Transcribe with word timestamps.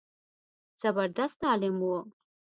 زبردست 0.81 1.39
عالم 1.49 1.75
و. 1.91 1.91